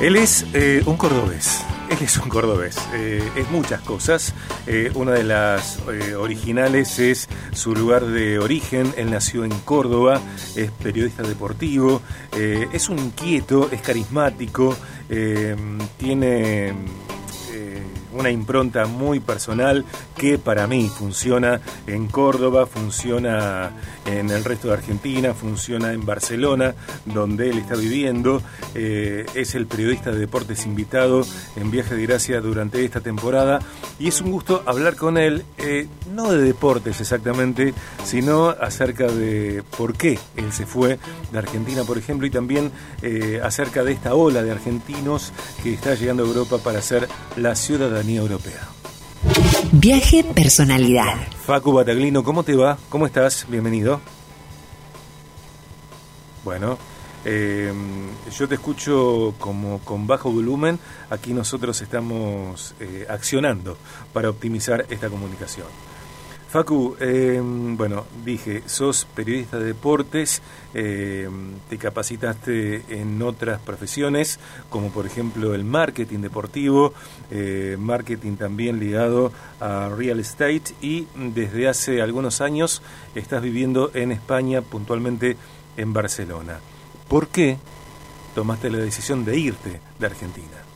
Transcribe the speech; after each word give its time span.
Él 0.00 0.14
es 0.14 0.46
eh, 0.54 0.80
un 0.86 0.96
cordobés. 0.96 1.64
Él 1.90 1.98
es 2.00 2.18
un 2.18 2.28
cordobés. 2.28 2.78
Eh, 2.94 3.20
es 3.34 3.50
muchas 3.50 3.80
cosas. 3.80 4.32
Eh, 4.68 4.92
una 4.94 5.10
de 5.10 5.24
las 5.24 5.80
originales 6.16 7.00
es 7.00 7.28
su 7.52 7.74
lugar 7.74 8.06
de 8.06 8.38
origen. 8.38 8.94
Él 8.96 9.10
nació 9.10 9.44
en 9.44 9.50
Córdoba, 9.50 10.20
es 10.54 10.70
periodista 10.70 11.24
deportivo, 11.24 12.00
es 12.32 12.88
un 12.88 13.00
inquieto, 13.00 13.68
es 13.72 13.80
carismático, 13.80 14.76
tiene 15.98 16.74
una 18.12 18.30
impronta 18.30 18.86
muy 18.86 19.20
personal 19.20 19.84
que 20.16 20.38
para 20.38 20.66
mí 20.66 20.88
funciona 20.88 21.60
en 21.86 22.08
Córdoba, 22.08 22.66
funciona 22.66 23.70
en 24.06 24.30
el 24.30 24.44
resto 24.44 24.68
de 24.68 24.74
Argentina, 24.74 25.34
funciona 25.34 25.92
en 25.92 26.04
Barcelona, 26.04 26.74
donde 27.04 27.50
él 27.50 27.58
está 27.58 27.76
viviendo. 27.76 28.42
Eh, 28.74 29.26
es 29.34 29.54
el 29.54 29.66
periodista 29.66 30.10
de 30.10 30.18
deportes 30.18 30.66
invitado 30.66 31.24
en 31.56 31.70
Viaje 31.70 31.94
de 31.94 32.06
Gracia 32.06 32.40
durante 32.40 32.84
esta 32.84 33.00
temporada 33.00 33.60
y 33.98 34.08
es 34.08 34.20
un 34.20 34.30
gusto 34.30 34.62
hablar 34.66 34.96
con 34.96 35.18
él, 35.18 35.44
eh, 35.58 35.88
no 36.14 36.30
de 36.30 36.42
deportes 36.42 37.00
exactamente, 37.00 37.74
sino 38.04 38.48
acerca 38.48 39.06
de 39.06 39.62
por 39.76 39.94
qué 39.94 40.18
él 40.36 40.52
se 40.52 40.66
fue 40.66 40.98
de 41.32 41.38
Argentina, 41.38 41.84
por 41.84 41.98
ejemplo, 41.98 42.26
y 42.26 42.30
también 42.30 42.70
eh, 43.02 43.40
acerca 43.42 43.84
de 43.84 43.92
esta 43.92 44.14
ola 44.14 44.42
de 44.42 44.50
argentinos 44.50 45.32
que 45.62 45.72
está 45.72 45.94
llegando 45.94 46.24
a 46.24 46.26
Europa 46.26 46.58
para 46.58 46.82
ser 46.82 47.08
la 47.36 47.54
ciudadanía 47.98 48.20
europea. 48.20 48.68
Viaje 49.72 50.24
Personalidad. 50.24 51.16
Facu 51.44 51.72
Bataglino, 51.72 52.22
¿cómo 52.22 52.42
te 52.44 52.54
va? 52.54 52.78
¿Cómo 52.88 53.06
estás? 53.06 53.46
Bienvenido. 53.48 54.00
Bueno, 56.44 56.78
eh, 57.24 57.72
yo 58.36 58.48
te 58.48 58.54
escucho 58.54 59.34
como 59.38 59.80
con 59.80 60.06
bajo 60.06 60.30
volumen. 60.30 60.78
Aquí 61.10 61.32
nosotros 61.32 61.80
estamos 61.80 62.74
eh, 62.80 63.06
accionando 63.08 63.76
para 64.12 64.30
optimizar 64.30 64.86
esta 64.88 65.08
comunicación. 65.08 65.66
Facu, 66.48 66.96
eh, 66.98 67.42
bueno, 67.42 68.06
dije, 68.24 68.62
sos 68.64 69.06
periodista 69.14 69.58
de 69.58 69.66
deportes, 69.66 70.40
eh, 70.72 71.28
te 71.68 71.76
capacitaste 71.76 72.84
en 72.88 73.20
otras 73.20 73.60
profesiones, 73.60 74.40
como 74.70 74.90
por 74.90 75.04
ejemplo 75.04 75.54
el 75.54 75.64
marketing 75.64 76.20
deportivo, 76.20 76.94
eh, 77.30 77.76
marketing 77.78 78.36
también 78.36 78.80
ligado 78.80 79.30
a 79.60 79.90
real 79.94 80.20
estate 80.20 80.74
y 80.80 81.06
desde 81.14 81.68
hace 81.68 82.00
algunos 82.00 82.40
años 82.40 82.80
estás 83.14 83.42
viviendo 83.42 83.90
en 83.92 84.10
España, 84.10 84.62
puntualmente 84.62 85.36
en 85.76 85.92
Barcelona. 85.92 86.60
¿Por 87.08 87.28
qué 87.28 87.58
tomaste 88.34 88.70
la 88.70 88.78
decisión 88.78 89.22
de 89.26 89.38
irte 89.38 89.80
de 89.98 90.06
Argentina? 90.06 90.67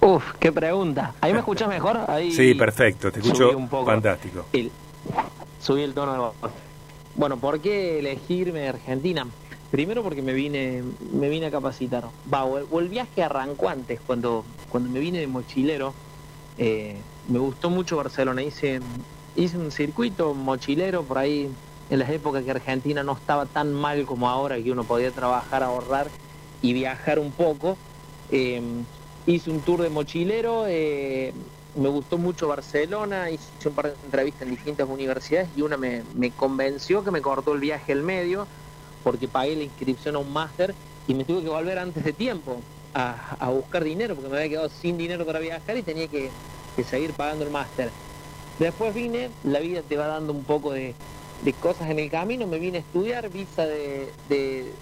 Uf, 0.00 0.34
qué 0.38 0.52
pregunta. 0.52 1.14
¿Ahí 1.20 1.32
me 1.32 1.40
escuchas 1.40 1.68
mejor? 1.68 1.98
Ahí 2.06 2.32
sí, 2.32 2.54
perfecto, 2.54 3.10
te 3.10 3.20
escucho 3.20 3.56
un 3.56 3.68
poco 3.68 3.86
fantástico. 3.86 4.44
subí 5.60 5.82
el 5.82 5.94
tono 5.94 6.12
de 6.12 6.18
voz. 6.18 6.34
Bueno, 7.16 7.36
¿por 7.36 7.60
qué 7.60 7.98
elegirme 7.98 8.60
de 8.60 8.68
Argentina? 8.68 9.26
Primero 9.70 10.02
porque 10.02 10.22
me 10.22 10.32
vine, 10.32 10.84
me 11.12 11.28
vine 11.28 11.46
a 11.46 11.50
capacitar. 11.50 12.04
Va, 12.32 12.44
o 12.44 12.78
el, 12.78 12.88
viaje 12.88 13.22
arrancó 13.22 13.68
antes, 13.68 14.00
cuando, 14.06 14.44
cuando 14.68 14.88
me 14.88 15.00
vine 15.00 15.18
de 15.18 15.26
mochilero. 15.26 15.94
Eh, 16.58 16.96
me 17.28 17.38
gustó 17.38 17.68
mucho 17.68 17.96
Barcelona. 17.96 18.42
Hice, 18.42 18.80
hice 19.34 19.58
un 19.58 19.72
circuito 19.72 20.32
mochilero 20.32 21.02
por 21.02 21.18
ahí 21.18 21.50
en 21.90 21.98
las 21.98 22.08
épocas 22.10 22.44
que 22.44 22.50
Argentina 22.52 23.02
no 23.02 23.12
estaba 23.12 23.46
tan 23.46 23.74
mal 23.74 24.06
como 24.06 24.28
ahora, 24.28 24.62
que 24.62 24.70
uno 24.70 24.84
podía 24.84 25.10
trabajar, 25.10 25.62
ahorrar 25.62 26.06
y 26.62 26.72
viajar 26.72 27.18
un 27.18 27.32
poco. 27.32 27.76
Eh, 28.30 28.62
hice 29.34 29.50
un 29.50 29.60
tour 29.60 29.82
de 29.82 29.90
mochilero, 29.90 30.64
eh, 30.66 31.32
me 31.76 31.88
gustó 31.88 32.16
mucho 32.16 32.48
Barcelona, 32.48 33.30
hice 33.30 33.68
un 33.68 33.74
par 33.74 33.86
de 33.88 33.94
entrevistas 34.04 34.42
en 34.42 34.50
distintas 34.50 34.88
universidades 34.88 35.48
y 35.54 35.62
una 35.62 35.76
me, 35.76 36.02
convenció 36.36 37.04
que 37.04 37.10
me 37.10 37.20
cortó 37.20 37.52
el 37.52 37.60
viaje 37.60 37.92
al 37.92 38.02
medio 38.02 38.46
porque 39.04 39.28
pagué 39.28 39.54
la 39.54 39.64
inscripción 39.64 40.16
a 40.16 40.18
un 40.18 40.32
máster 40.32 40.74
y 41.06 41.14
me 41.14 41.24
tuve 41.24 41.42
que 41.42 41.48
volver 41.50 41.78
antes 41.78 42.04
de 42.04 42.12
tiempo 42.12 42.60
a, 42.94 43.50
buscar 43.50 43.84
dinero 43.84 44.14
porque 44.14 44.30
me 44.30 44.38
había 44.38 44.48
quedado 44.48 44.70
sin 44.70 44.96
dinero 44.96 45.24
para 45.26 45.38
viajar 45.38 45.76
y 45.76 45.82
tenía 45.82 46.08
que, 46.08 46.30
seguir 46.88 47.12
pagando 47.12 47.44
el 47.44 47.50
máster. 47.50 47.90
Después 48.58 48.94
vine, 48.94 49.30
la 49.44 49.58
vida 49.58 49.82
te 49.82 49.96
va 49.96 50.06
dando 50.06 50.32
un 50.32 50.44
poco 50.44 50.72
de, 50.72 50.94
cosas 51.60 51.90
en 51.90 51.98
el 51.98 52.10
camino, 52.10 52.46
me 52.46 52.58
vine 52.58 52.78
a 52.78 52.80
estudiar, 52.80 53.28
visa 53.30 53.66
de, 53.66 54.10
de, 54.28 54.72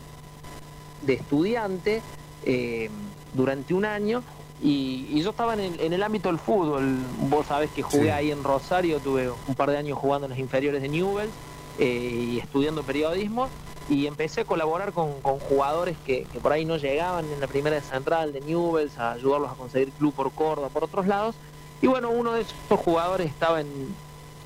estudiante 1.07 2.01
eh, 2.45 2.91
durante 3.35 3.75
un 3.75 3.85
año 3.85 4.23
y, 4.63 5.21
yo 5.21 5.31
estaba 5.31 5.55
en 5.55 5.93
el, 5.93 6.03
ámbito 6.03 6.29
del 6.29 6.39
fútbol. 6.39 6.99
Vos 7.29 7.47
sabés 7.47 7.71
que 7.71 7.83
jugué 7.83 8.13
ahí 8.13 8.31
en 8.31 8.43
Rosario, 8.43 9.01
tuve 9.01 9.31
un 9.31 9.55
par 9.55 9.71
de 9.71 9.77
años 9.77 9.99
jugando 9.99 10.27
en 10.27 10.31
las 10.31 10.39
inferiores 10.39 10.83
de 10.83 10.89
Newell's 10.89 11.33
eh, 11.79 12.31
y 12.33 12.39
estudiando 12.39 12.83
periodismo. 12.83 13.49
Y 13.89 14.07
empecé 14.07 14.41
a 14.41 14.45
colaborar 14.45 14.93
con, 14.93 15.13
jugadores 15.23 15.97
que, 16.05 16.27
por 16.43 16.53
ahí 16.53 16.65
no 16.65 16.77
llegaban 16.77 17.25
en 17.31 17.41
la 17.41 17.47
primera 17.47 17.81
central 17.81 18.33
de 18.33 18.41
Newell's, 18.41 18.99
a 18.99 19.13
ayudarlos 19.13 19.51
a 19.51 19.55
conseguir 19.55 19.91
club 19.93 20.13
por 20.13 20.33
Córdoba, 20.33 20.69
por 20.71 20.85
otros 20.85 21.07
lados. 21.07 21.37
Y 21.83 21.87
bueno, 21.87 22.11
uno 22.11 22.33
de 22.33 22.41
esos 22.41 22.81
jugadores 22.81 23.29
estaba 23.29 23.61
en, 23.61 23.95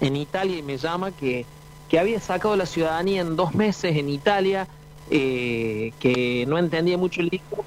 en 0.01 0.17
Italia 0.17 0.59
y 0.59 0.63
me 0.63 0.77
llama 0.77 1.13
que, 1.13 1.47
que 1.89 1.99
había 1.99 2.21
sacado 2.21 2.57
la 2.57 2.67
ciudadanía 2.67 3.21
en 3.21 3.37
dos 3.37 3.55
meses 3.55 3.97
en 3.97 4.11
Italia, 4.11 4.67
eh, 5.11 5.93
que 6.01 6.45
no 6.47 6.59
entendía 6.59 6.99
mucho 6.99 7.21
el 7.21 7.31
discurso, 7.31 7.65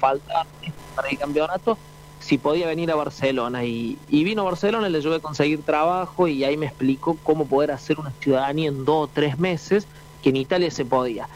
falta 0.00 0.46
para 0.92 1.08
el 1.08 1.18
campeonato, 1.18 1.76
si 2.20 2.38
podía 2.38 2.66
venir 2.66 2.90
a 2.90 2.94
Barcelona. 2.94 3.64
Y, 3.64 3.98
vino 4.10 4.42
a 4.42 4.44
Barcelona, 4.44 4.88
le 4.88 4.98
ayudé 4.98 5.16
a 5.16 5.20
conseguir 5.20 5.62
trabajo 5.62 6.28
y 6.28 6.44
ahí 6.44 6.56
me 6.56 6.66
explicó 6.66 7.16
cómo 7.22 7.46
poder 7.46 7.72
hacer 7.72 7.98
una 7.98 8.12
ciudadanía 8.20 8.68
en 8.68 8.84
dos 8.84 9.08
o 9.08 9.10
tres 9.12 9.38
meses, 9.38 9.86
que 10.22 10.30
en 10.30 10.36
Italia 10.36 10.70
se 10.70 10.84
podía. 10.84 11.28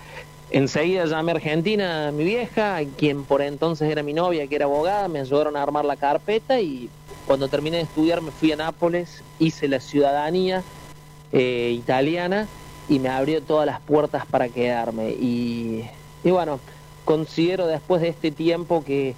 Enseguida 0.51 1.07
llamé 1.07 1.33
a 1.33 1.35
Argentina, 1.35 2.09
a 2.09 2.13
mi 2.13 2.23
vieja, 2.23 2.79
quien 2.97 3.25
por 3.25 3.43
entonces 3.43 3.91
era 3.91 4.05
mi 4.05 4.13
novia, 4.13 4.47
que 4.47 4.55
era 4.55 4.67
abogada, 4.67 5.09
me 5.09 5.19
ayudaron 5.19 5.57
a 5.57 5.63
armar 5.63 5.85
la 5.85 5.97
carpeta 5.97 6.61
y 6.61 6.89
cuando 7.27 7.49
terminé 7.49 7.79
de 7.79 7.83
estudiar 7.83 8.23
me 8.23 8.31
fui 8.31 8.53
a 8.53 8.57
Nápoles, 8.57 9.25
hice 9.41 9.67
la 9.67 9.81
ciudadanía 9.81 10.63
eh, 11.33 11.75
italiana 11.77 12.47
y 12.89 13.01
me 13.01 13.09
abrió 13.09 13.43
todas 13.43 13.67
las 13.67 13.81
puertas 13.81 14.25
para 14.27 14.49
quedarme. 14.49 15.11
Y, 15.11 15.85
y 16.23 16.31
bueno, 16.31 16.61
considero 17.05 17.67
después 17.67 18.01
de 18.01 18.09
este 18.09 18.31
tiempo 18.31 18.85
que 18.85 19.17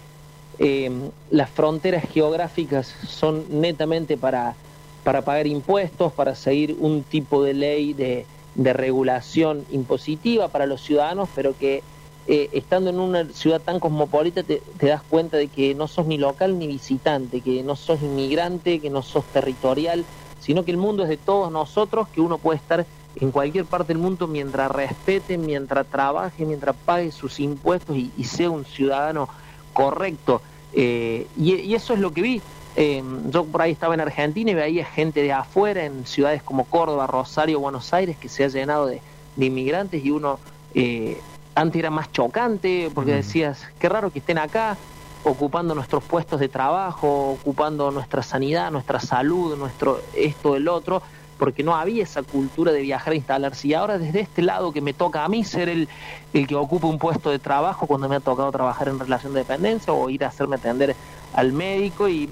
eh, 0.58 0.91
las 1.30 1.50
fronteras 1.50 2.04
geográficas 2.10 2.94
son 3.06 3.44
netamente 3.60 4.16
para, 4.16 4.56
para 5.04 5.22
pagar 5.22 5.46
impuestos, 5.46 6.12
para 6.12 6.34
seguir 6.34 6.76
un 6.80 7.02
tipo 7.02 7.42
de 7.42 7.54
ley 7.54 7.94
de, 7.94 8.26
regulación 8.56 9.64
impositiva 9.70 10.48
para 10.48 10.66
los 10.66 10.82
ciudadanos, 10.82 11.28
pero 11.32 11.56
que 11.56 11.84
eh, 12.26 12.50
estando 12.52 12.91
en 12.91 12.98
una 12.98 13.24
ciudad 13.26 13.60
tan 13.60 13.78
cosmopolita 13.78 14.42
te, 14.42 14.60
das 14.80 15.02
cuenta 15.08 15.36
de 15.36 15.47
que 15.47 15.76
no 15.76 15.86
sos 15.86 16.06
ni 16.06 16.18
local 16.18 16.58
ni 16.58 16.66
visitante, 16.66 17.41
que 17.41 17.62
no 17.62 17.76
sos 17.76 18.02
inmigrante, 18.02 18.80
que 18.80 18.91
no 18.91 19.02
sos 19.02 19.24
territorial, 19.26 20.04
sino 20.41 20.64
que 20.64 20.72
el 20.72 20.76
mundo 20.76 21.04
es 21.04 21.08
de 21.08 21.16
todos 21.16 21.52
nosotros, 21.52 22.08
que 22.08 22.20
uno 22.20 22.38
puede 22.38 22.58
estar 22.58 22.84
en 23.16 23.30
cualquier 23.30 23.64
parte 23.64 23.92
del 23.92 24.02
mundo 24.02 24.26
mientras 24.26 24.70
respete, 24.70 25.38
mientras 25.38 25.86
trabaje, 25.86 26.44
mientras 26.44 26.76
pague 26.84 27.12
sus 27.12 27.41
impuestos 27.41 27.97
y, 27.97 28.24
sea 28.24 28.50
un 28.50 28.64
ciudadano 28.64 29.28
correcto. 29.78 30.43
Eh, 30.72 31.28
y, 31.39 31.72
eso 31.72 31.94
es 31.94 32.00
lo 32.00 32.11
que 32.11 32.21
vi. 32.21 32.43
Eh, 32.75 33.00
yo 33.31 33.44
por 33.44 33.62
ahí 33.62 33.71
estaba 33.71 33.94
en 33.94 34.00
Argentina 34.00 34.50
y 34.50 34.55
veía 34.55 34.84
gente 34.84 35.22
de 35.22 35.33
afuera, 35.33 35.84
en 35.84 36.05
ciudades 36.05 36.43
como 36.43 36.65
Córdoba, 36.65 37.06
Rosario, 37.06 37.61
Buenos 37.61 37.94
Aires, 37.94 38.16
que 38.16 38.28
se 38.28 38.43
ha 38.43 38.49
llenado 38.49 38.87
de, 38.87 39.00
inmigrantes 39.37 40.05
y 40.05 40.11
uno 40.11 40.41
eh, 40.75 41.21
antes 41.55 41.78
era 41.78 41.91
más 41.91 42.11
chocante 42.11 42.91
porque 42.93 43.12
decías, 43.12 43.65
qué 43.78 43.89
raro 43.89 44.11
que 44.11 44.19
estén 44.19 44.39
acá 44.39 44.77
ocupando 45.22 45.77
nuestros 45.77 46.03
puestos 46.03 46.41
de 46.41 46.48
trabajo, 46.48 47.39
ocupando 47.41 47.92
nuestra 47.92 48.24
sanidad, 48.24 48.72
nuestra 48.72 48.98
salud, 48.98 49.57
nuestro 49.57 50.01
esto, 50.15 50.57
el 50.57 50.66
otro 50.66 51.03
porque 51.38 51.62
no 51.62 51.76
había 51.76 52.02
esa 52.02 52.22
cultura 52.22 52.72
de 52.72 52.82
viajar 52.82 53.12
a 53.12 53.16
instalarse. 53.16 53.68
Y 53.68 53.74
ahora 53.74 53.98
desde 53.98 54.20
este 54.20 54.42
lado 54.42 54.72
que 54.72 54.80
me 54.80 54.92
toca 54.92 55.24
a 55.24 55.28
mí 55.28 55.44
ser 55.44 55.68
el, 55.68 55.88
el 56.32 56.46
que 56.46 56.54
ocupa 56.54 56.86
un 56.86 56.98
puesto 56.98 57.30
de 57.30 57.38
trabajo 57.38 57.86
cuando 57.86 58.08
me 58.08 58.16
ha 58.16 58.20
tocado 58.20 58.50
trabajar 58.52 58.88
en 58.88 58.98
relación 58.98 59.32
de 59.32 59.40
dependencia 59.40 59.92
o 59.92 60.10
ir 60.10 60.24
a 60.24 60.28
hacerme 60.28 60.56
atender 60.56 60.94
al 61.34 61.52
médico 61.52 62.08
y, 62.08 62.28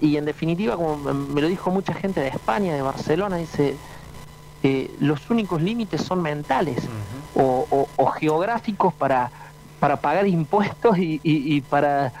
y 0.00 0.16
en 0.16 0.24
definitiva, 0.24 0.76
como 0.76 0.96
me 0.96 1.40
lo 1.40 1.48
dijo 1.48 1.70
mucha 1.70 1.94
gente 1.94 2.20
de 2.20 2.28
España, 2.28 2.74
de 2.74 2.82
Barcelona, 2.82 3.36
dice, 3.36 3.76
eh, 4.62 4.90
los 5.00 5.30
únicos 5.30 5.62
límites 5.62 6.02
son 6.02 6.22
mentales 6.22 6.78
o, 7.34 7.86
o, 7.96 8.06
geográficos 8.06 8.92
para, 8.94 9.30
para 9.78 10.00
pagar 10.00 10.26
impuestos 10.26 10.98
y, 10.98 11.20
y, 11.22 11.60
para, 11.60 12.12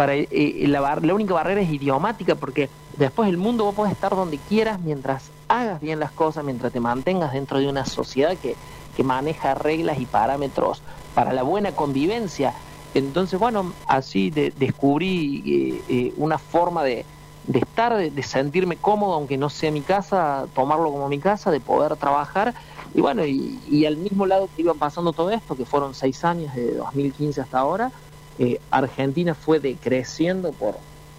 para 0.00 0.14
eh, 0.14 0.64
la, 0.66 0.98
la 1.02 1.12
única 1.12 1.34
barrera 1.34 1.60
es 1.60 1.70
idiomática 1.70 2.34
porque 2.34 2.70
después 2.96 3.28
el 3.28 3.36
mundo 3.36 3.64
vos 3.64 3.74
podés 3.74 3.92
estar 3.92 4.16
donde 4.16 4.38
quieras 4.38 4.80
mientras 4.80 5.30
hagas 5.46 5.78
bien 5.78 6.00
las 6.00 6.10
cosas, 6.10 6.42
mientras 6.42 6.72
te 6.72 6.80
mantengas 6.80 7.34
dentro 7.34 7.58
de 7.58 7.68
una 7.68 7.84
sociedad 7.84 8.34
que, 8.38 8.56
que 8.96 9.04
maneja 9.04 9.52
reglas 9.52 10.00
y 10.00 10.06
parámetros 10.06 10.80
para 11.14 11.34
la 11.34 11.42
buena 11.42 11.72
convivencia. 11.72 12.54
Entonces, 12.94 13.38
bueno, 13.38 13.74
así 13.86 14.30
descubrí 14.30 15.82
eh, 15.90 16.14
una 16.16 16.38
forma 16.38 16.82
de, 16.82 17.04
estar, 17.52 17.94
de, 17.94 18.22
sentirme 18.22 18.78
cómodo, 18.78 19.12
aunque 19.12 19.36
no 19.36 19.50
sea 19.50 19.70
mi 19.70 19.82
casa, 19.82 20.46
tomarlo 20.54 20.90
como 20.90 21.10
mi 21.10 21.18
casa, 21.18 21.50
de 21.50 21.60
poder 21.60 21.96
trabajar. 21.96 22.54
Y 22.94 23.02
bueno, 23.02 23.26
y, 23.26 23.84
al 23.84 23.98
mismo 23.98 24.24
lado 24.24 24.48
que 24.56 24.62
iba 24.62 24.72
pasando 24.72 25.12
todo 25.12 25.30
esto, 25.30 25.58
que 25.58 25.66
fueron 25.66 25.94
seis 25.94 26.24
años, 26.24 26.54
de 26.54 26.76
2015 26.76 27.42
hasta 27.42 27.58
ahora, 27.58 27.92
Argentina 28.70 29.34
fue 29.34 29.60
decreciendo 29.60 30.52
por, 30.52 30.76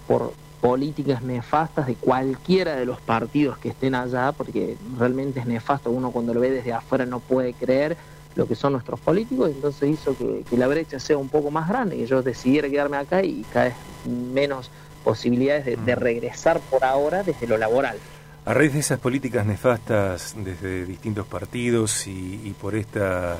por 0.08 0.34
políticas 0.62 1.24
nefastas 1.24 1.88
de 1.88 1.96
cualquiera 1.96 2.76
de 2.76 2.86
los 2.86 3.02
partidos 3.02 3.58
que 3.58 3.70
estén 3.70 3.96
allá, 3.96 4.32
porque 4.32 4.78
realmente 4.98 5.40
es 5.40 5.48
nefasto, 5.48 5.90
uno 5.90 6.12
cuando 6.12 6.34
lo 6.34 6.40
ve 6.40 6.52
desde 6.52 6.72
afuera 6.72 7.06
no 7.06 7.20
puede 7.20 7.54
creer 7.54 7.98
lo 8.36 8.48
que 8.48 8.56
son 8.56 8.74
nuestros 8.74 9.00
políticos, 9.00 9.52
entonces 9.54 9.90
hizo 9.90 10.16
que, 10.18 10.46
la 10.56 10.68
brecha 10.68 11.00
sea 11.00 11.18
un 11.18 11.28
poco 11.28 11.52
más 11.52 11.68
grande, 11.68 11.98
que 11.98 12.06
yo 12.06 12.22
decidiera 12.22 12.70
quedarme 12.70 12.98
acá 12.98 13.24
y 13.24 13.44
cada 13.52 13.66
vez 13.66 13.76
menos 14.06 14.70
posibilidades 15.04 15.66
de, 15.66 15.78
mm. 15.78 16.00
regresar 16.00 16.60
por 16.70 16.86
ahora 16.86 17.24
desde 17.24 17.48
lo 17.48 17.58
laboral. 17.58 17.98
A 18.46 18.54
raíz 18.54 18.74
de 18.74 18.80
esas 18.80 19.00
políticas 19.00 19.46
nefastas 19.46 20.36
desde 20.38 20.86
distintos 20.86 21.28
partidos 21.28 22.08
y, 22.08 22.56
por 22.60 22.76
esta 22.76 23.38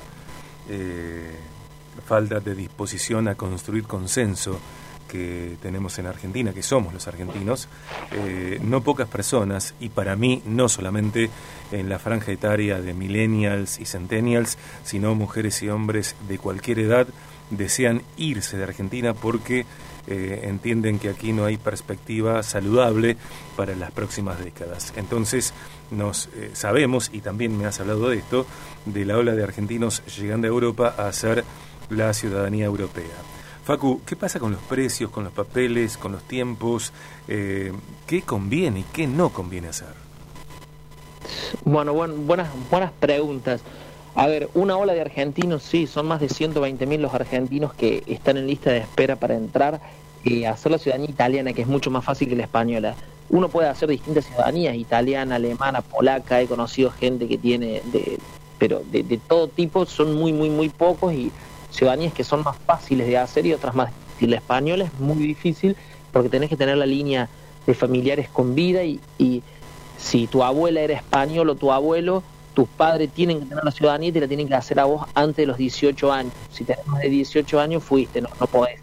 eh, 0.70 1.32
falta 2.06 2.40
de 2.40 2.56
disposición 2.56 3.28
a 3.28 3.36
construir 3.36 3.84
consenso, 3.84 4.60
que 5.12 5.58
tenemos 5.62 6.00
en 6.00 6.06
Argentina, 6.06 6.54
que 6.54 6.64
somos 6.64 6.94
los 6.94 7.06
argentinos, 7.06 7.68
eh, 8.12 8.60
no 8.64 8.82
pocas 8.82 9.10
personas, 9.10 9.76
y 9.82 9.90
para 9.90 10.16
mí 10.16 10.42
no 10.46 10.70
solamente 10.70 11.30
en 11.74 11.90
la 11.90 12.00
franja 12.00 12.32
etaria 12.32 12.80
de 12.82 12.94
millennials 12.94 13.80
y 13.80 13.86
centennials, 13.86 14.58
sino 14.86 15.14
mujeres 15.14 15.62
y 15.64 15.70
hombres 15.70 16.16
de 16.30 16.38
cualquier 16.38 16.80
edad, 16.80 17.08
desean 17.50 18.04
irse 18.16 18.58
de 18.58 18.64
Argentina 18.64 19.14
porque 19.14 19.66
eh, 20.08 20.42
entienden 20.44 20.98
que 20.98 21.10
aquí 21.10 21.34
no 21.34 21.44
hay 21.44 21.58
perspectiva 21.58 22.42
saludable 22.42 23.18
para 23.58 23.76
las 23.76 23.92
próximas 23.92 24.40
décadas. 24.44 24.94
Entonces, 24.96 25.54
nos 25.92 26.30
eh, 26.36 26.52
sabemos, 26.54 27.10
y 27.14 27.20
también 27.20 27.58
me 27.58 27.66
has 27.66 27.82
hablado 27.82 28.10
de 28.10 28.18
esto, 28.18 28.48
de 28.86 29.04
la 29.04 29.18
ola 29.18 29.36
de 29.36 29.44
argentinos 29.44 30.04
llegando 30.18 30.48
a 30.48 30.50
Europa 30.50 30.96
a 30.98 31.08
hacer 31.08 31.44
la 31.92 32.14
ciudadanía 32.14 32.66
europea. 32.66 33.06
Facu, 33.64 34.02
¿qué 34.06 34.16
pasa 34.16 34.40
con 34.40 34.52
los 34.52 34.62
precios, 34.62 35.12
con 35.12 35.24
los 35.24 35.34
papeles, 35.34 35.98
con 35.98 36.12
los 36.14 36.24
tiempos? 36.24 36.92
Eh, 37.28 37.72
¿Qué 38.08 38.24
conviene 38.24 38.80
y 38.80 38.84
qué 38.92 39.06
no 39.06 39.30
conviene 39.30 39.68
hacer? 39.68 39.94
Bueno, 41.64 41.94
buenas, 41.94 42.50
buenas 42.70 42.92
preguntas. 43.00 43.62
A 44.16 44.28
ver, 44.28 44.50
una 44.56 44.76
ola 44.78 44.94
de 44.94 45.02
argentinos, 45.02 45.64
sí, 45.64 45.88
son 45.88 46.08
más 46.08 46.20
de 46.20 46.28
120 46.28 46.86
mil 46.86 47.02
los 47.02 47.14
argentinos 47.14 47.74
que 47.74 48.04
están 48.08 48.38
en 48.38 48.48
lista 48.48 48.72
de 48.72 48.80
espera 48.80 49.16
para 49.16 49.36
entrar 49.36 49.80
y 50.24 50.44
hacer 50.44 50.72
la 50.72 50.78
ciudadanía 50.78 51.10
italiana, 51.10 51.54
que 51.54 51.62
es 51.62 51.68
mucho 51.68 51.92
más 51.92 52.04
fácil 52.04 52.28
que 52.28 52.36
la 52.36 52.44
española. 52.44 52.96
Uno 53.30 53.48
puede 53.48 53.70
hacer 53.70 53.90
distintas 53.90 54.26
ciudadanías, 54.26 54.76
italiana, 54.76 55.36
alemana, 55.36 55.82
polaca, 55.82 56.42
he 56.42 56.48
conocido 56.48 56.92
gente 56.92 57.28
que 57.28 57.38
tiene, 57.38 57.82
de, 57.86 58.20
pero 58.58 58.82
de, 58.92 59.04
de 59.04 59.18
todo 59.18 59.48
tipo, 59.48 59.86
son 59.86 60.16
muy, 60.16 60.34
muy, 60.34 60.50
muy 60.50 60.68
pocos 60.68 61.14
y 61.14 61.32
ciudadanías 61.72 62.14
que 62.14 62.24
son 62.24 62.44
más 62.44 62.58
fáciles 62.58 63.08
de 63.08 63.18
hacer 63.18 63.46
y 63.46 63.54
otras 63.54 63.74
más 63.74 63.90
difíciles. 63.90 64.32
La 64.32 64.38
española 64.38 64.86
es 64.86 65.00
muy 65.00 65.26
difícil 65.26 65.76
porque 66.12 66.30
tenés 66.30 66.50
que 66.50 66.58
tener 66.58 66.78
la 66.78 66.86
línea 66.86 67.30
de 67.66 67.74
familiares 67.74 68.30
con 68.30 68.56
vida 68.56 68.84
y, 68.84 69.00
si 69.98 70.26
tu 70.26 70.44
abuela 70.44 70.82
era 70.82 70.96
español 70.96 71.50
o 71.50 71.56
tu 71.56 71.72
abuelo, 71.72 72.24
tus 72.56 72.68
padres 72.68 73.12
tienen 73.12 73.40
que 73.40 73.46
tener 73.46 73.64
la 73.64 73.70
ciudadanía 73.70 74.10
y 74.10 74.12
te 74.12 74.20
la 74.20 74.28
tienen 74.28 74.48
que 74.48 74.56
hacer 74.56 74.80
a 74.80 74.86
vos 74.86 75.06
antes 75.14 75.38
de 75.38 75.46
los 75.46 75.58
18 75.58 76.12
años. 76.12 76.34
Si 76.52 76.64
tenés 76.64 76.88
más 76.88 77.02
de 77.02 77.10
18 77.10 77.60
años, 77.60 77.84
fuiste, 77.84 78.20
no, 78.20 78.30
no 78.40 78.48
podés. 78.48 78.80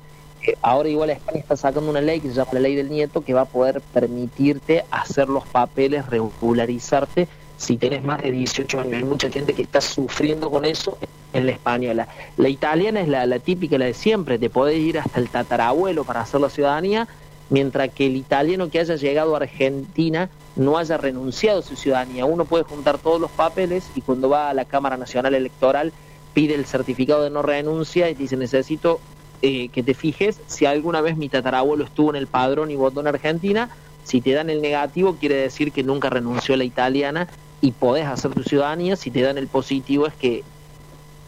Eh, 0.46 0.54
ahora 0.62 0.88
igual 0.88 1.10
España 1.10 1.40
está 1.40 1.56
sacando 1.56 1.90
una 1.90 2.00
ley 2.00 2.20
que 2.20 2.28
se 2.28 2.34
llama 2.34 2.50
la 2.52 2.60
ley 2.60 2.76
del 2.76 2.88
nieto 2.88 3.22
que 3.22 3.34
va 3.34 3.40
a 3.40 3.44
poder 3.46 3.80
permitirte 3.80 4.84
hacer 4.92 5.28
los 5.28 5.44
papeles, 5.44 6.06
regularizarte 6.06 7.26
si 7.58 7.76
tenés 7.76 8.02
más 8.02 8.22
de 8.22 8.30
18 8.30 8.80
años. 8.80 8.94
Hay 8.94 9.04
mucha 9.04 9.30
gente 9.30 9.52
que 9.52 9.62
está 9.62 9.80
sufriendo 9.80 10.50
con 10.50 10.64
eso 10.64 10.96
en 11.34 11.44
la 11.44 11.52
española. 11.52 12.08
La 12.36 12.48
italiana 12.48 13.00
es 13.00 13.08
la, 13.08 13.38
típica, 13.40 13.76
la 13.76 13.86
de 13.86 13.94
siempre, 13.94 14.38
te 14.38 14.48
podés 14.48 14.78
ir 14.78 14.98
hasta 14.98 15.20
el 15.20 15.28
tatarabuelo 15.28 16.04
para 16.04 16.22
hacer 16.22 16.40
la 16.40 16.48
ciudadanía, 16.48 17.08
mientras 17.50 17.90
que 17.90 18.06
el 18.06 18.16
italiano 18.16 18.70
que 18.70 18.78
haya 18.78 18.94
llegado 18.94 19.34
a 19.34 19.38
Argentina 19.38 20.30
no 20.56 20.78
haya 20.78 20.96
renunciado 20.96 21.58
a 21.58 21.62
su 21.62 21.76
ciudadanía. 21.76 22.24
Uno 22.24 22.44
puede 22.44 22.64
juntar 22.64 22.98
todos 22.98 23.20
los 23.20 23.30
papeles 23.30 23.90
y 23.94 24.00
cuando 24.00 24.28
va 24.28 24.50
a 24.50 24.54
la 24.54 24.64
Cámara 24.64 24.96
Nacional 24.96 25.34
Electoral 25.34 25.92
pide 26.34 26.54
el 26.54 26.64
certificado 26.64 27.24
de 27.24 27.30
no 27.30 27.42
renuncia 27.42 28.08
y 28.08 28.14
dice 28.14 28.36
necesito 28.36 29.00
eh, 29.42 29.68
que 29.68 29.82
te 29.82 29.94
fijes 29.94 30.40
si 30.46 30.66
alguna 30.66 31.00
vez 31.00 31.16
mi 31.16 31.28
tatarabuelo 31.28 31.84
estuvo 31.84 32.10
en 32.10 32.16
el 32.16 32.28
padrón 32.28 32.70
y 32.70 32.76
votó 32.76 33.00
en 33.00 33.08
Argentina. 33.08 33.70
Si 34.04 34.20
te 34.20 34.32
dan 34.32 34.48
el 34.48 34.62
negativo 34.62 35.16
quiere 35.16 35.34
decir 35.34 35.72
que 35.72 35.82
nunca 35.82 36.08
renunció 36.08 36.54
a 36.54 36.58
la 36.58 36.64
italiana 36.64 37.28
y 37.60 37.72
podés 37.72 38.06
hacer 38.06 38.32
tu 38.32 38.42
ciudadanía. 38.42 38.96
Si 38.96 39.10
te 39.10 39.22
dan 39.22 39.38
el 39.38 39.48
positivo 39.48 40.06
es 40.06 40.14
que, 40.14 40.44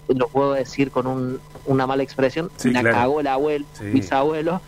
lo 0.09 0.29
puedo 0.29 0.53
decir 0.53 0.91
con 0.91 1.07
un, 1.07 1.41
una 1.67 1.87
mala 1.87 2.03
expresión, 2.03 2.51
la 2.65 2.83
cagó 2.83 3.21
el 3.21 3.27
abuelo, 3.29 3.65
bisabuelo, 3.93 4.61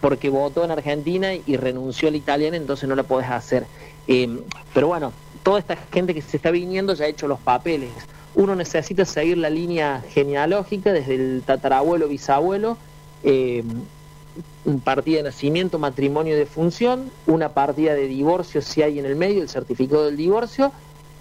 porque 0.00 0.28
votó 0.28 0.64
en 0.64 0.70
Argentina 0.70 1.34
y 1.34 1.56
renunció 1.56 2.08
a 2.08 2.10
la 2.12 2.16
italiana, 2.18 2.56
entonces 2.56 2.88
no 2.88 2.94
la 2.94 3.02
podés 3.02 3.28
hacer. 3.28 3.66
Em, 4.06 4.40
pero 4.72 4.88
bueno, 4.88 5.12
toda 5.42 5.58
esta 5.58 5.76
gente 5.92 6.14
que 6.14 6.22
se 6.22 6.36
está 6.36 6.50
viniendo 6.50 6.94
ya 6.94 7.06
ha 7.06 7.08
hecho 7.08 7.26
los 7.26 7.40
papeles. 7.40 7.90
Uno 8.34 8.54
necesita 8.54 9.04
seguir 9.04 9.38
la 9.38 9.50
línea 9.50 10.04
genealógica 10.10 10.92
desde 10.92 11.14
el 11.14 11.42
tatarabuelo, 11.44 12.06
bisabuelo, 12.06 12.76
eh, 13.24 13.64
partida 14.84 15.18
de 15.18 15.22
nacimiento, 15.24 15.78
matrimonio 15.78 16.36
de 16.36 16.46
función, 16.46 17.10
una 17.26 17.50
partida 17.50 17.94
de 17.94 18.06
divorcio 18.06 18.60
si 18.62 18.82
hay 18.82 18.98
en 18.98 19.06
el 19.06 19.16
medio, 19.16 19.42
el 19.42 19.48
certificado 19.48 20.06
del 20.06 20.16
divorcio, 20.16 20.72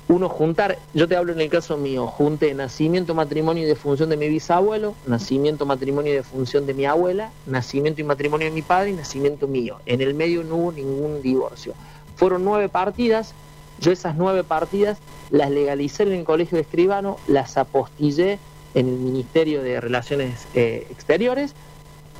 uno 0.07 0.29
juntar, 0.29 0.77
yo 0.93 1.07
te 1.07 1.15
hablo 1.15 1.33
en 1.33 1.41
el 1.41 1.49
caso 1.49 1.77
mío, 1.77 2.07
junté 2.07 2.53
nacimiento, 2.53 3.15
matrimonio 3.15 3.63
y 3.63 3.65
defunción 3.65 4.09
de 4.09 4.17
mi 4.17 4.27
bisabuelo, 4.27 4.95
nacimiento, 5.07 5.65
matrimonio 5.65 6.11
y 6.11 6.15
defunción 6.15 6.65
de 6.65 6.73
mi 6.73 6.85
abuela, 6.85 7.31
nacimiento 7.47 8.01
y 8.01 8.03
matrimonio 8.03 8.47
de 8.47 8.53
mi 8.53 8.61
padre 8.61 8.91
y 8.91 8.93
nacimiento 8.93 9.47
mío. 9.47 9.79
En 9.85 10.01
el 10.01 10.13
medio 10.13 10.43
no 10.43 10.55
hubo 10.55 10.71
ningún 10.71 11.21
divorcio. 11.21 11.73
Fueron 12.15 12.45
nueve 12.45 12.69
partidas, 12.69 13.33
yo 13.79 13.91
esas 13.91 14.15
nueve 14.15 14.43
partidas 14.43 14.99
las 15.31 15.49
legalicé 15.49 16.03
en 16.03 16.13
el 16.13 16.23
colegio 16.23 16.57
de 16.57 16.61
escribano, 16.61 17.17
las 17.27 17.57
apostillé 17.57 18.37
en 18.75 18.87
el 18.87 18.97
Ministerio 18.97 19.63
de 19.63 19.81
Relaciones 19.81 20.47
eh, 20.53 20.87
Exteriores 20.91 21.55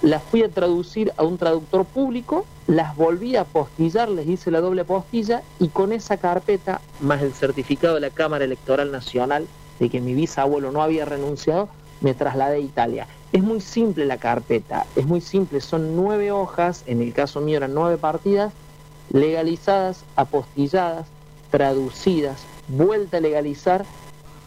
las 0.02 0.24
fui 0.24 0.44
a 0.44 0.50
traducir 0.50 1.12
a 1.18 1.24
un 1.24 1.38
traductor 1.38 1.86
público, 1.86 2.46
las 2.68 2.96
volví 2.96 3.36
a 3.36 3.44
postillar, 3.44 4.10
les 4.10 4.28
hice 4.28 4.52
la 4.52 4.62
doble 4.62 4.86
postilla 4.86 5.44
y 5.60 5.68
con 5.70 5.92
esa 5.92 6.18
carpeta, 6.18 6.82
más 7.00 7.22
el 7.22 7.34
certificado 7.34 7.96
de 7.96 8.02
la 8.02 8.10
Cámara 8.10 8.46
Electoral 8.46 8.92
Nacional 8.92 9.48
de 9.80 9.90
que 9.90 10.02
mi 10.02 10.14
bisabuelo 10.14 10.72
no 10.72 10.82
había 10.82 11.06
renunciado, 11.06 11.70
me 12.02 12.14
trasladé 12.14 12.56
a 12.56 12.60
Italia. 12.60 13.08
Es 13.32 13.44
muy 13.44 13.62
simple 13.62 14.06
la 14.06 14.18
carpeta, 14.18 14.86
es 14.96 15.06
muy 15.06 15.22
simple, 15.22 15.62
son 15.62 15.96
nueve 15.96 16.32
hojas, 16.32 16.84
en 16.88 17.02
el 17.02 17.14
caso 17.14 17.42
mío 17.42 17.58
eran 17.58 17.74
nueve 17.74 17.98
partidas, 17.98 18.54
legalizadas, 19.12 20.04
apostilladas, 20.16 21.08
traducidas, 21.52 22.44
vuelta 22.68 23.18
a 23.18 23.22
legalizar, 23.22 23.86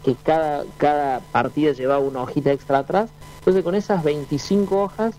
que 0.03 0.15
cada, 0.15 0.65
cada 0.77 1.19
partida 1.31 1.71
llevaba 1.73 1.99
una 1.99 2.23
hojita 2.23 2.51
extra 2.51 2.79
atrás. 2.79 3.09
Entonces 3.39 3.63
con 3.63 3.75
esas 3.75 4.03
25 4.03 4.81
hojas 4.81 5.15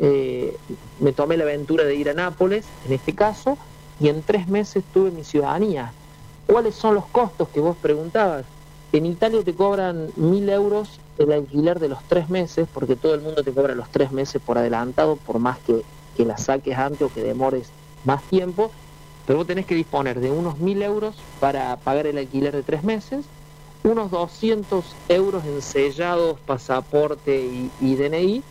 eh, 0.00 0.56
me 1.00 1.12
tomé 1.12 1.36
la 1.36 1.44
aventura 1.44 1.84
de 1.84 1.94
ir 1.94 2.10
a 2.10 2.14
Nápoles, 2.14 2.64
en 2.86 2.92
este 2.92 3.14
caso, 3.14 3.56
y 4.00 4.08
en 4.08 4.22
tres 4.22 4.48
meses 4.48 4.84
tuve 4.92 5.10
mi 5.10 5.24
ciudadanía. 5.24 5.92
¿Cuáles 6.46 6.74
son 6.74 6.94
los 6.94 7.06
costos 7.06 7.48
que 7.48 7.60
vos 7.60 7.76
preguntabas? 7.76 8.44
En 8.92 9.06
Italia 9.06 9.42
te 9.42 9.54
cobran 9.54 10.10
mil 10.16 10.48
euros 10.48 11.00
el 11.18 11.32
alquiler 11.32 11.80
de 11.80 11.88
los 11.88 12.02
tres 12.04 12.28
meses, 12.28 12.68
porque 12.72 12.94
todo 12.94 13.14
el 13.14 13.20
mundo 13.20 13.42
te 13.42 13.52
cobra 13.52 13.74
los 13.74 13.88
tres 13.88 14.12
meses 14.12 14.40
por 14.44 14.58
adelantado, 14.58 15.16
por 15.16 15.38
más 15.38 15.58
que, 15.58 15.82
que 16.16 16.24
la 16.24 16.36
saques 16.36 16.76
antes 16.76 17.02
o 17.02 17.12
que 17.12 17.22
demores 17.22 17.70
más 18.04 18.22
tiempo, 18.24 18.70
pero 19.26 19.38
vos 19.38 19.46
tenés 19.46 19.66
que 19.66 19.74
disponer 19.74 20.20
de 20.20 20.30
unos 20.30 20.58
mil 20.58 20.82
euros 20.82 21.16
para 21.40 21.76
pagar 21.76 22.06
el 22.06 22.18
alquiler 22.18 22.54
de 22.54 22.62
tres 22.62 22.84
meses, 22.84 23.24
unos 23.82 24.10
200 24.10 24.84
euros 25.08 25.44
en 25.44 25.62
sellados, 25.62 26.38
pasaporte 26.40 27.40
y, 27.40 27.70
y 27.80 27.96
DNI, 27.96 28.42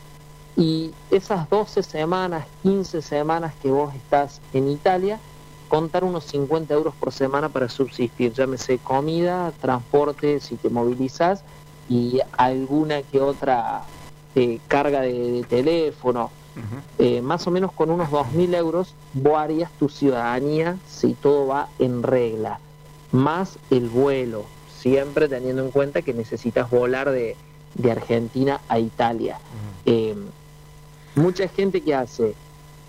y 0.56 0.92
esas 1.12 1.50
12 1.50 1.84
semanas, 1.84 2.46
15 2.64 3.02
semanas 3.02 3.54
que 3.62 3.70
vos 3.70 3.94
estás 3.94 4.40
en 4.54 4.70
Italia, 4.70 5.20
contar 5.68 6.04
unos 6.04 6.24
50 6.26 6.74
euros 6.74 6.94
por 6.96 7.12
semana 7.12 7.50
para 7.50 7.68
subsistir, 7.68 8.32
llámese 8.34 8.78
comida, 8.78 9.52
transporte, 9.60 10.40
si 10.40 10.56
te 10.56 10.70
movilizas, 10.70 11.44
y 11.90 12.20
alguna 12.38 13.02
que 13.02 13.20
otra 13.20 13.84
eh, 14.36 14.60
carga 14.68 15.02
de, 15.02 15.46
teléfono. 15.50 16.32
Eh, 17.00 17.22
más 17.22 17.46
o 17.48 17.52
menos 17.52 17.74
con 17.74 17.92
unos 17.92 18.10
2.000 18.10 18.56
euros 18.56 18.96
vos 19.12 19.38
harías 19.38 19.70
tu 19.78 19.90
ciudadanía 19.90 20.78
si 20.88 21.14
todo 21.14 21.48
va 21.48 21.68
en 21.80 22.02
regla, 22.02 22.62
más 23.12 23.60
el 23.72 23.90
vuelo, 23.90 24.46
siempre 24.80 25.28
teniendo 25.28 25.66
en 25.66 25.72
cuenta 25.72 26.02
que 26.02 26.14
necesitas 26.14 26.70
volar 26.70 27.12
de, 27.12 27.36
Argentina 27.92 28.62
a 28.70 28.80
Italia 28.80 29.38
Mucha 31.15 31.48
gente 31.48 31.79
que 31.79 31.95
hace, 31.95 32.36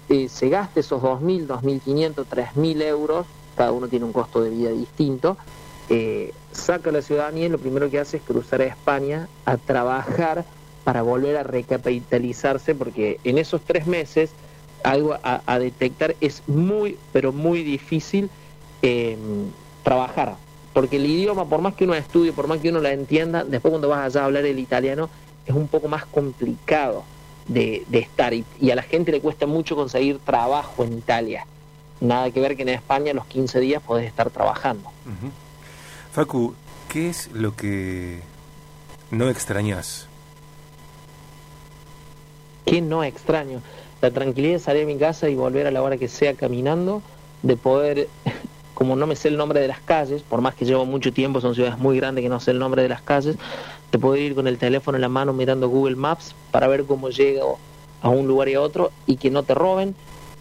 se 0.09 0.49
gasta 0.49 0.80
esos 0.80 1.00
2.000, 1.00 1.47
2.500, 1.47 2.26
3.000 2.28 2.83
euros, 2.83 3.25
cada 3.56 3.71
uno 3.71 3.87
tiene 3.87 4.04
un 4.04 4.12
costo 4.12 4.42
de 4.42 4.50
vida 4.50 4.71
distinto, 4.71 5.37
eh, 5.88 6.33
saca 6.50 6.90
la 6.90 7.02
ciudadanía 7.02 7.47
y 7.47 7.49
lo 7.49 7.59
primero 7.59 7.88
que 7.88 8.00
hace 8.00 8.16
es 8.16 8.25
cruzar 8.25 8.62
a 8.62 8.64
España 8.64 9.28
a 9.45 9.56
trabajar 9.56 10.45
para 10.83 11.02
volver 11.02 11.37
a 11.37 11.45
recapitalizarse, 11.45 12.75
porque 12.75 13.21
en 13.23 13.38
esos 13.38 13.61
tres 13.62 13.87
meses 13.87 14.30
algo 14.83 15.16
a, 15.23 15.59
detectar 15.61 16.16
es 16.21 16.42
muy, 16.49 16.99
pero 17.12 17.33
muy 17.33 17.62
difícil 17.62 18.28
eh, 18.83 19.16
trabajar. 19.85 20.35
Porque 20.73 20.97
el 20.97 21.06
idioma, 21.06 21.49
por 21.49 21.61
más 21.61 21.75
que 21.75 21.85
uno 21.85 21.95
estudie, 21.95 22.33
por 22.33 22.49
más 22.49 22.59
que 22.59 22.71
uno 22.71 22.80
la 22.80 22.92
entienda, 22.92 23.45
después 23.45 23.71
cuando 23.71 23.88
vas 23.88 24.04
allá 24.04 24.23
a 24.23 24.25
hablar 24.26 24.45
el 24.45 24.59
italiano, 24.59 25.09
es 25.47 25.54
un 25.54 25.68
poco 25.68 25.87
más 25.87 26.04
complicado 26.06 27.04
de, 27.49 27.85
estar. 27.93 28.35
Y, 28.35 28.45
a 28.71 28.75
la 28.75 28.83
gente 28.83 29.12
le 29.12 29.21
cuesta 29.21 29.47
mucho 29.47 29.76
conseguir 29.76 30.19
trabajo 30.19 30.85
en 30.85 30.99
Italia. 30.99 31.47
Nada 32.00 32.31
que 32.31 32.41
ver 32.41 32.57
que 32.57 32.62
en 32.62 32.71
España 32.71 33.12
los 33.15 33.26
15 33.26 33.61
días 33.61 33.83
podés 33.83 34.07
estar 34.07 34.31
trabajando. 34.31 34.91
Facu, 36.12 36.55
¿qué 36.88 37.09
es 37.09 37.31
lo 37.33 37.55
que 37.57 38.21
no 39.11 39.29
extrañas? 39.29 40.09
¿Qué 42.67 42.81
no 42.81 43.05
extraño? 43.05 43.62
La 44.00 44.11
tranquilidad 44.11 44.55
de 44.55 44.59
salir 44.59 44.87
de 44.87 44.93
mi 44.93 44.99
casa 44.99 45.29
y 45.29 45.35
volver 45.35 45.67
a 45.67 45.71
la 45.71 45.83
hora 45.83 45.97
que 45.97 46.09
sea 46.09 46.35
caminando, 46.35 47.00
de 47.43 47.57
poder, 47.57 48.09
como 48.75 48.97
no 48.97 49.07
me 49.07 49.17
sé 49.17 49.29
el 49.29 49.37
nombre 49.37 49.61
de 49.61 49.69
las 49.69 49.81
calles, 49.81 50.23
por 50.23 50.41
más 50.41 50.55
que 50.55 50.65
llevo 50.65 50.85
mucho 50.85 51.12
tiempo, 51.12 51.41
son 51.41 51.55
ciudades 51.55 51.79
muy 51.79 51.97
grandes 51.97 52.23
que 52.23 52.29
no 52.29 52.41
sé 52.41 52.50
el 52.50 52.59
nombre 52.59 52.83
de 52.83 52.88
las 52.88 53.03
calles, 53.03 53.37
de 53.93 53.99
poder 53.99 54.23
ir 54.23 54.35
con 54.35 54.47
el 54.47 54.59
teléfono 54.59 54.97
en 54.97 55.02
la 55.02 55.09
mano 55.09 55.33
mirando 55.33 55.69
Google 55.69 55.97
Maps 55.97 56.35
para 56.50 56.69
ver 56.69 56.85
cómo 56.85 57.11
llego 57.11 57.59
a 58.02 58.09
un 58.09 58.26
lugar 58.26 58.49
y 58.49 58.55
a 58.55 58.61
otro 58.61 58.90
y 59.07 59.16
que 59.16 59.31
no 59.31 59.43
te 59.43 59.55
roben, 59.55 59.95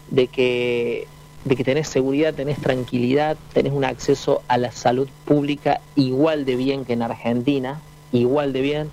de 0.10 0.28
que, 0.28 1.08
de 1.46 1.56
que 1.56 1.64
tenés 1.64 1.88
seguridad, 1.88 2.34
tenés 2.34 2.60
tranquilidad, 2.60 3.38
tenés 3.54 3.74
un 3.74 3.86
acceso 3.86 4.42
a 4.48 4.58
la 4.58 4.72
salud 4.72 5.08
pública 5.26 5.82
igual 5.96 6.46
de 6.46 6.56
bien 6.56 6.86
que 6.86 6.94
en 6.94 7.02
Argentina, 7.02 7.82
igual 8.12 8.54
de 8.54 8.62
bien, 8.62 8.92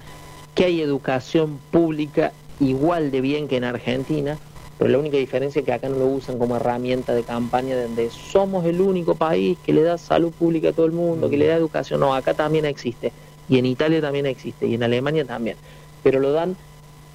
que 0.54 0.66
hay 0.66 0.80
educación 0.80 1.59
pública 1.71 2.32
igual 2.61 3.11
de 3.11 3.21
bien 3.21 3.49
que 3.49 3.56
en 3.56 3.64
Argentina, 3.64 4.38
pero 4.78 4.90
la 4.90 4.99
única 4.99 5.16
diferencia 5.16 5.61
es 5.61 5.64
que 5.64 5.73
acá 5.73 5.88
no 5.88 5.97
lo 5.97 6.06
usan 6.06 6.38
como 6.38 6.56
herramienta 6.56 7.14
de 7.14 7.23
campaña 7.23 7.80
donde 7.80 8.11
somos 8.11 8.64
el 8.64 8.80
único 8.80 9.14
país 9.14 9.59
que 9.64 9.73
le 9.73 9.82
da 9.82 9.99
salud 9.99 10.32
pública 10.32 10.71
a 10.71 10.73
todo 10.73 10.87
el 10.87 10.92
mundo, 10.92 11.30
que 11.30 11.37
le 11.37 11.47
da 11.47 11.54
educación. 11.54 12.00
No, 12.00 12.14
acá 12.14 12.35
también 12.35 12.64
existe. 12.64 13.12
Y 13.49 13.58
en 13.58 13.66
Italia 13.66 14.00
también 14.00 14.26
existe. 14.26 14.66
Y 14.66 14.75
en 14.75 14.82
Alemania 14.82 15.25
también. 15.25 15.56
Pero 16.02 16.20
lo 16.20 16.32
dan 16.32 16.56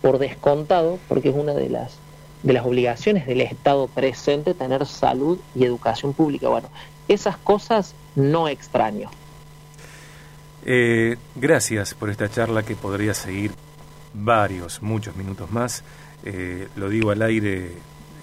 por 0.01 0.19
descontado 0.19 1.00
porque 1.07 1.29
es 1.29 1.36
una 1.36 1.53
de 1.53 1.69
las 1.69 2.00
de 2.43 2.53
las 2.53 2.65
obligaciones 2.65 3.25
del 3.25 3.41
Estado 3.41 3.88
presente 3.88 4.53
tener 4.53 4.86
salud 4.86 5.39
y 5.55 5.65
educación 5.65 6.13
pública. 6.13 6.48
Bueno, 6.48 6.69
esas 7.07 7.38
cosas 7.38 7.96
no 8.15 8.48
extraño. 8.48 9.10
Eh, 10.65 11.17
gracias 11.36 11.93
por 11.93 12.10
esta 12.10 12.29
charla 12.29 12.63
que 12.63 12.75
podría 12.75 13.13
seguir 13.13 13.51
varios, 14.13 14.81
muchos 14.81 15.15
minutos 15.15 15.51
más. 15.51 15.84
Eh, 16.24 16.67
lo 16.75 16.89
digo 16.89 17.12
al 17.12 17.22
aire 17.22 17.72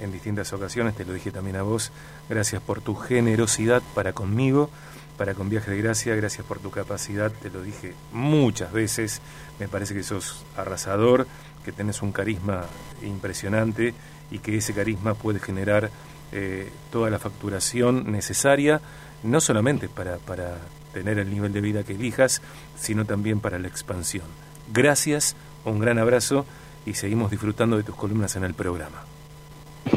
en 0.00 0.12
distintas 0.12 0.52
ocasiones, 0.52 0.94
te 0.94 1.04
lo 1.04 1.12
dije 1.12 1.30
también 1.30 1.56
a 1.56 1.62
vos. 1.62 1.90
Gracias 2.28 2.60
por 2.60 2.80
tu 2.80 2.94
generosidad 2.94 3.82
para 3.94 4.12
conmigo, 4.12 4.70
para 5.16 5.34
con 5.34 5.48
Viaje 5.48 5.70
de 5.70 5.78
Gracia. 5.80 6.14
Gracias 6.14 6.46
por 6.46 6.58
tu 6.58 6.70
capacidad, 6.70 7.30
te 7.30 7.50
lo 7.50 7.62
dije 7.62 7.94
muchas 8.12 8.72
veces. 8.72 9.20
Me 9.58 9.68
parece 9.68 9.94
que 9.94 10.02
sos 10.02 10.44
arrasador, 10.56 11.26
que 11.64 11.72
tenés 11.72 12.02
un 12.02 12.12
carisma 12.12 12.64
impresionante 13.02 13.94
y 14.30 14.38
que 14.38 14.56
ese 14.56 14.74
carisma 14.74 15.14
puede 15.14 15.38
generar 15.38 15.90
eh, 16.32 16.70
toda 16.90 17.10
la 17.10 17.18
facturación 17.18 18.10
necesaria, 18.10 18.80
no 19.22 19.40
solamente 19.40 19.88
para, 19.88 20.16
para 20.18 20.58
tener 20.92 21.18
el 21.18 21.30
nivel 21.30 21.52
de 21.52 21.60
vida 21.60 21.84
que 21.84 21.94
elijas, 21.94 22.42
sino 22.76 23.04
también 23.04 23.40
para 23.40 23.58
la 23.58 23.68
expansión. 23.68 24.26
Gracias 24.72 25.36
un 25.64 25.78
gran 25.78 25.98
abrazo 25.98 26.44
y 26.86 26.94
seguimos 26.94 27.30
disfrutando 27.30 27.76
de 27.76 27.82
tus 27.82 27.94
columnas 27.94 28.36
en 28.36 28.44
el 28.44 28.54
programa. 28.54 29.02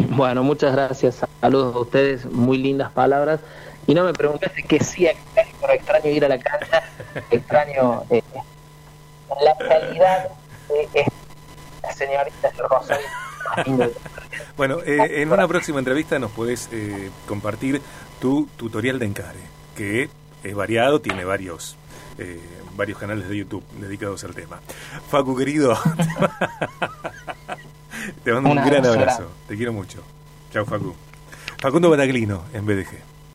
Bueno, 0.09 0.43
muchas 0.43 0.73
gracias. 0.73 1.23
Saludos 1.41 1.75
a 1.75 1.79
ustedes, 1.79 2.25
muy 2.25 2.57
lindas 2.57 2.91
palabras. 2.91 3.39
Y 3.87 3.93
no 3.93 4.03
me 4.03 4.13
preguntaste 4.13 4.63
que 4.63 4.83
sí 4.83 5.07
extraño, 5.07 5.73
extraño 5.73 6.11
ir 6.11 6.25
a 6.25 6.27
la 6.27 6.37
cancha, 6.37 6.83
extraño 7.31 8.03
eh, 8.09 8.21
la 9.41 9.57
calidad 9.57 10.29
de 10.69 11.05
la 11.81 11.93
señorita 11.93 12.51
Rosario. 12.57 13.07
bueno, 14.57 14.79
eh, 14.85 15.21
en 15.21 15.31
una 15.31 15.47
próxima 15.47 15.79
entrevista 15.79 16.19
nos 16.19 16.31
puedes 16.31 16.69
eh, 16.71 17.09
compartir 17.27 17.81
tu 18.19 18.47
tutorial 18.57 18.99
de 18.99 19.05
encare, 19.05 19.39
que 19.75 20.09
es 20.43 20.55
variado, 20.55 20.99
tiene 20.99 21.23
varios 21.23 21.77
eh, 22.17 22.39
varios 22.75 22.97
canales 22.97 23.29
de 23.29 23.37
YouTube 23.37 23.63
dedicados 23.79 24.23
al 24.23 24.35
tema. 24.35 24.59
Facu, 25.09 25.35
querido, 25.35 25.75
te 28.23 28.33
mando 28.33 28.51
un 28.51 28.65
gran 28.65 28.85
abrazo. 28.85 29.31
Te 29.47 29.55
quiero 29.55 29.73
mucho. 29.73 30.03
Chao, 30.51 30.65
Facu. 30.65 30.95
Facundo 31.59 31.89
Baraglino, 31.89 32.43
en 32.53 32.65
BDG. 32.65 33.16